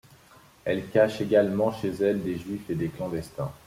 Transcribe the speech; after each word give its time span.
Elle 0.65 0.87
cache 0.89 1.21
également 1.21 1.71
chez 1.73 1.89
elle 2.01 2.23
des 2.23 2.39
Juifs 2.39 2.67
et 2.71 2.73
des 2.73 2.89
clandestins. 2.89 3.51